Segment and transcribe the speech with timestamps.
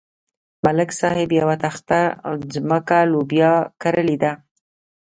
[0.63, 1.99] ملک صاحب یوه تخته
[2.53, 4.31] ځمکه لوبیا کرلې ده.